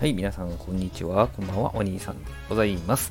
[0.00, 1.26] はい、皆さん、こんにちは。
[1.26, 1.74] こんばんは。
[1.74, 3.10] お兄さんでございます。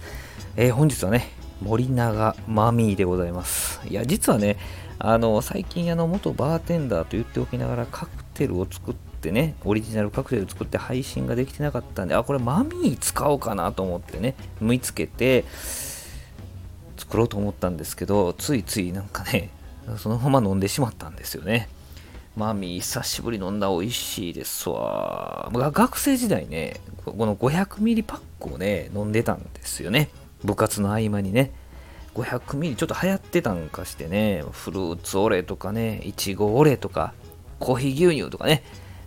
[0.56, 1.28] えー、本日はね、
[1.62, 3.82] 森永マミーでございます。
[3.90, 4.56] いや、実はね、
[4.98, 15.44] あの、最近、あの、元バーテンダーと言っておきながら、カクテルを作ってね、オリジナルカクテル作って配信ができてなかったんで、あ、これマミー使おうかなと思ってね、見つけて、
[16.96, 19.50] 作ろうと思ったんですけど、ついついなんかね、
[19.98, 21.68] そのまま飲んでしまったんですよね。
[22.38, 25.50] マミー、久しぶり飲んだ美味しいですわ。
[25.52, 30.10] 学生時代ね、この500ミリパックをね、飲んでたんですよね。
[30.44, 31.52] 部活の合間にね。
[32.14, 37.16] 500ミリちょっと流行ってたんかしてね、フルーツオレとかね、いちごオレとか、
[37.58, 38.62] コーヒー牛乳とかね、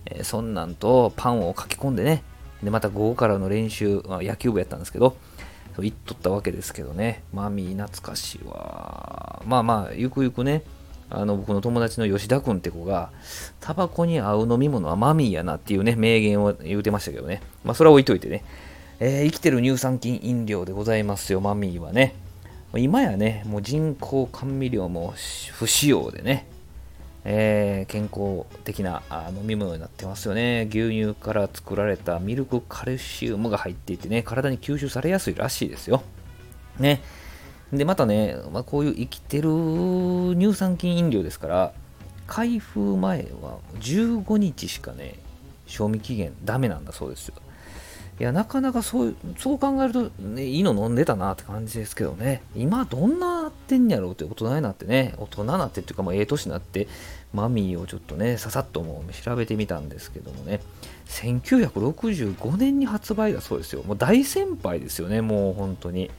[0.06, 2.25] えー、そんなんとパンを書き込んでね、
[2.65, 5.17] で、また午後からの練習、まあ、野球部やったんですけど、
[5.77, 9.41] そう言っとったわけですけどね、マミー懐かしいわ。
[9.47, 10.65] まあまあ、ゆくゆくね、
[11.10, 13.10] あの僕の友達の吉田君って子が、
[13.60, 17.42] タバコに合う飲み物はマミーやなっていうね、名言を言うてましたけどね。
[17.64, 18.44] まあ、それは置いといてね。
[19.00, 22.14] えー、生きてる乳酸菌飲料でございますよ、マミーはね。
[22.77, 25.14] 今やね、もう人工甘味料も
[25.52, 26.47] 不使用でね、
[27.24, 29.02] えー、健康的な
[29.36, 30.69] 飲み物になってますよね。
[30.70, 36.02] 牛乳から作られたミルクカルシウムが入っていてね、体に吸収されやすいらしいですよ。
[36.78, 37.00] ね。
[37.73, 39.51] で、またね、まあ、こういう生きてる
[40.37, 41.73] 乳酸菌飲料ですから、
[42.27, 45.15] 開封前は15日しかね、
[45.67, 47.35] 賞味期限ダメなんだそうですよ。
[48.21, 56.87] いや、なかなかそうそう考えると、ね、いいの飲んでたなって感じですけどね、今どんなってんやろうって大人になってね、大人になってっていうか、もうええ年になって、
[57.33, 60.61] マミーをちょっとね、ささっともう調べてみたんですけどもね、
[61.07, 63.83] 1965年に発売だそうですよ。
[63.85, 66.11] もう大先輩ですよね、もう本当に。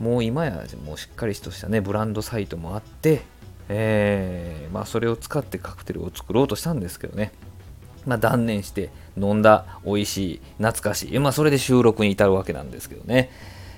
[0.00, 3.22] もう今やもうしっかりとしたねブランドサイトもあって、
[3.68, 7.32] えー、まあ、それを使ってカクテルを作ろうとしたんですけどね、
[8.06, 13.30] まあ、断念して飲んだ美味しい懐かしい、まあ、それで収録に至るわけなんですけどね、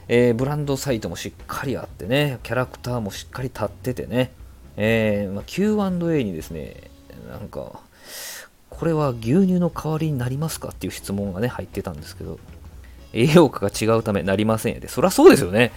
[0.08, 4.32] えー、ブランドサイトもしっかりあってねキャラクターもしっかり立っててね、
[4.76, 6.90] えーま、Q&A にですね
[7.30, 7.80] なんか
[8.68, 12.38] これは牛乳の代わりになりますかっていう質問がね入ってたんですけど。
[13.12, 14.88] 栄養価が違うためなりませんで。
[14.88, 15.72] そりゃそうですよね。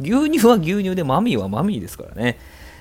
[0.00, 2.38] 牛乳は牛乳でマミーはマミーですからね。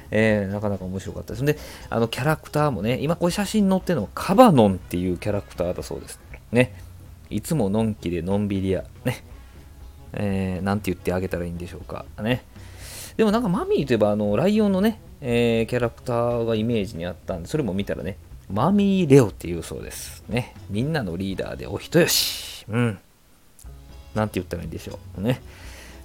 [0.10, 1.46] えー、なかなか面白かったです。
[1.46, 1.58] で、
[1.90, 6.20] あのキャラクターもね、今これ写真載ってるのはカバノンっていうキャラクターだそうです。
[6.52, 6.74] ね。
[7.30, 8.86] いつものんきでのんびりや。
[9.04, 9.24] ね。
[10.14, 12.06] えー、なんて言ってあげたらいいんでしょうか。
[12.22, 12.44] ね。
[13.18, 18.18] でもなんかマミーといえばあのライオンのね、えー、キャラクターがイメージにあったんで、それも見たらね、
[18.50, 20.24] マミーレオっていうそうです。
[20.30, 20.54] ね。
[20.70, 22.66] みんなのリーダーでお人よし。
[22.70, 23.00] うん。
[24.16, 25.22] なんて言ったらいいんでしょう。
[25.22, 25.42] ね。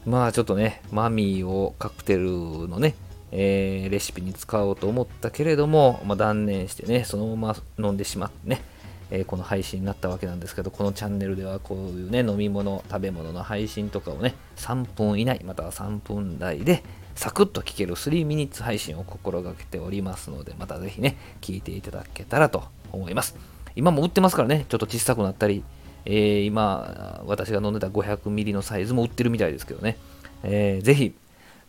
[0.07, 2.29] まあちょっとね、マミーをカクテル
[2.69, 2.95] のね、
[3.33, 8.63] えー、レシピに使おうと思ったけれども、まあ、断念してね、そのまま飲んでしまってね、
[9.11, 16.83] えー、この配信になったわけなんですけど、このチャンネルではこういうね、飲み物、食べ物の配信とかをね、3分以内、または3分台で、
[17.15, 23.37] サクッと聞ける3ミニッツ配信を心がけておりますので、またぜひね、聞いていただけたらと思います。
[23.77, 25.63] 今も売ってますからね、ちょっと小さくなったり、
[26.05, 29.97] えー、今、私が飲んでた500ミリのサイズも売ってるみたいですけどね。
[30.43, 31.15] えー、ぜひ、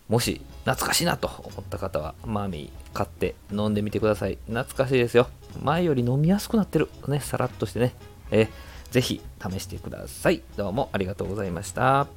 [0.10, 4.38] もし懐かしいなと思った方は、マーミー買って飲んでみてください。
[4.48, 5.28] 懐かしいですよ。
[5.62, 6.90] 前より飲みやすくなってる。
[7.08, 7.94] ね、さらっとしてね。
[8.32, 8.48] えー、
[8.92, 10.42] ぜひ試してください。
[10.58, 12.08] どうもありがとうございました。